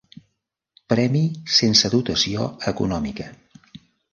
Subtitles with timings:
[0.93, 1.21] Premi
[1.57, 3.29] sense dotació econòmica.